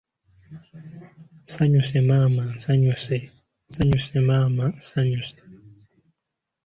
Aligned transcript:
Nsanyuse 1.45 1.97
maama 2.07 2.43
nsanyuse 2.55 3.15
nsanyuse 3.67 4.17
maama 4.27 4.63
nsanyuse 4.79 5.35